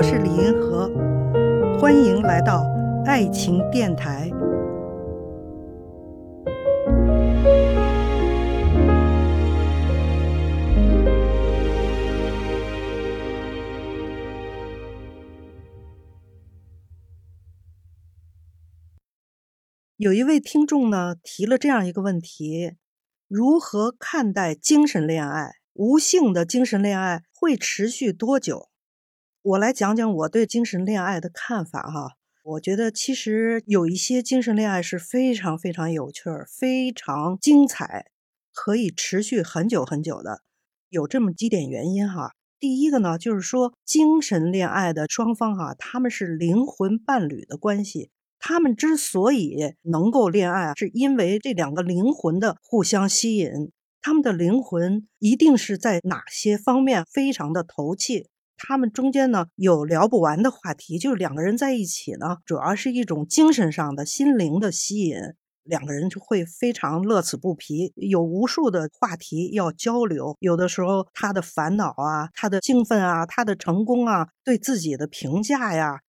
[0.00, 0.88] 我是李银河，
[1.78, 2.64] 欢迎来到
[3.04, 4.30] 爱情电台。
[19.98, 22.72] 有一位听众呢提了这样一个问题：
[23.28, 25.56] 如何看待精神恋爱？
[25.74, 28.70] 无性的精神恋爱会持续多久？
[29.42, 32.16] 我来讲讲我对精神恋爱的看法哈。
[32.44, 38.04] 我觉得其实有一些精神恋爱是非常非常有趣儿、非常精彩，
[38.52, 40.42] 可以持续很久很久的。
[40.90, 42.32] 有这么几点原因哈。
[42.58, 48.10] 第一个呢，就是说精神恋爱的双方哈，他们是灵魂伴侣的关系。
[48.38, 53.72] 他们之所以能够恋爱，是因为这两个灵魂的互相吸引。
[54.02, 58.28] 他们的灵魂一定是在哪些方面非常的投契？
[58.62, 65.16] 他们中间呢有聊不完的话题，就是两个人在一起呢，主要是一种精神上的心灵的吸引，
[65.64, 70.36] 两个人就会非常乐此不疲，有无数的话题要交流。
[70.40, 76.00] 有的时候他的烦恼啊，他的兴奋啊，他的成功啊，对自己的评价呀。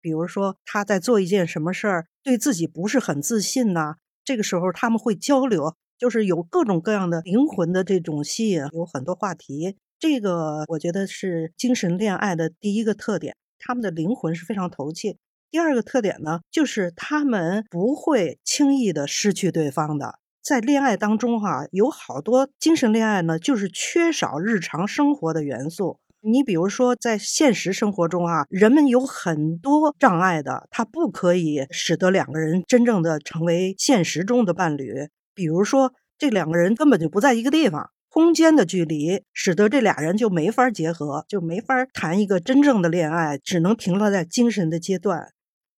[0.00, 9.76] 比如说他在做一件什么事儿，对自己不是很自信呐，这个时候他们会交流，就是有各种各样的灵魂的这种吸引，有很多话题。
[9.98, 15.16] 这个我觉得是精神恋爱的第一个特点，他们的灵魂是非常投契。
[15.50, 20.18] 第二个特点呢，就是他们不会轻易的失去对方的。
[20.42, 25.98] 在恋爱当中哈，有好多精神恋爱呢，就是缺少日常生活的元素。
[26.20, 35.08] 你比如说，在现实生活中啊，人们有很多障碍的，它不可以使得两个人真正的成为现实中的伴侣。
[35.34, 45.34] 比如说，这两个人根本就不在一个地方，空间的距离使得这俩人就没法结合，就没法谈一个真正的恋爱，只能停留在精神的阶段。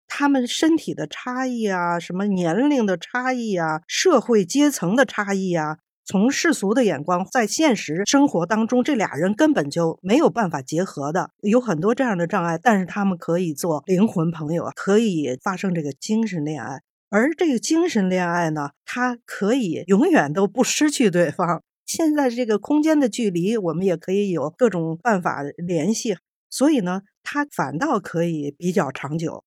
[0.06, 5.78] 他们身体的差异啊，什么年龄的差异啊，社会阶层的差异啊。
[6.04, 12.56] 从世俗的眼光，在现实生活当中，这俩人根本就没有办法结合的，有很多这样的障碍。
[12.56, 16.82] 但是他们可以做灵魂朋友，可以发生这个精神恋爱。
[17.10, 21.64] 而这个精神恋爱呢，它可以永远都不失去对方。
[21.88, 26.18] 现在这个空间的距离，我们也可以有各种办法联系，
[26.50, 29.42] 所以呢，它反倒可以比较长久。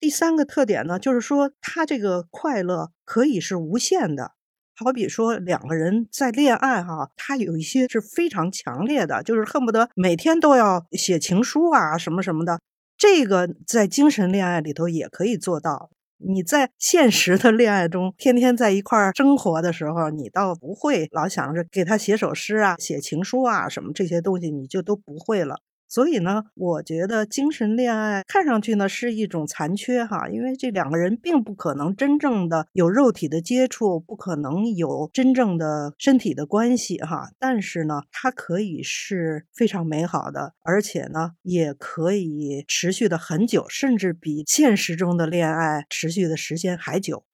[0.00, 4.32] 第三个特点呢，就是说它这个快乐可以是无限的。
[4.74, 12.58] 好比说两个人在恋爱哈，他有一些是非常强烈的，就是恨不得每天都要写情书啊什么什么的。
[12.96, 15.90] 这个在精神恋爱里头也可以做到。
[16.18, 25.60] 你在现实的恋爱中天天在一块儿生活的时候，你倒不会老想着给他写首诗啊、写情书啊什么这些东西，你就都不会了。
[25.88, 37.30] 所以呢，我觉得精神恋爱看上去呢是一种残缺哈，因为这两个人并不可能真正的有肉体的接触，不可能有真正的身体的关系哈。
[37.38, 47.24] 但是呢，它可以是非常美好的，而且呢，也可以持续的很久，甚至比现实中的恋爱持续的时间还久。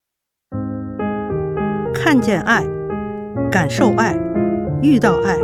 [1.93, 2.63] 看见爱，
[3.51, 4.15] 感受爱，
[4.81, 5.37] 遇到爱，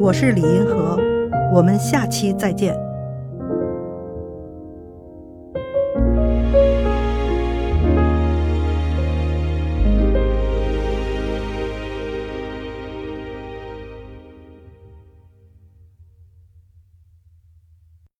[0.00, 1.05] 我是李银河。
[1.52, 2.85] 我们下期再见。